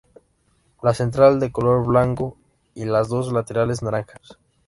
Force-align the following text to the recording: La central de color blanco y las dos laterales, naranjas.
La 0.81 0.95
central 0.95 1.39
de 1.39 1.51
color 1.51 1.85
blanco 1.85 2.35
y 2.73 2.85
las 2.85 3.07
dos 3.07 3.31
laterales, 3.31 3.83
naranjas. 3.83 4.39